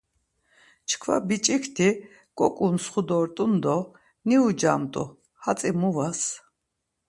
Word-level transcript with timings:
Çkva 0.87 1.15
biç̌ikti 1.27 1.89
goǩuntsxu 2.37 3.01
dort̆un 3.07 3.53
do 3.63 3.77
niucamt̆u, 4.27 5.03
hatzi 5.43 5.71
mu 5.79 5.89
vas? 5.95 6.21